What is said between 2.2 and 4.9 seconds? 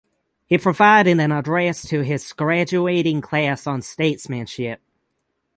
graduating class on statesmanship.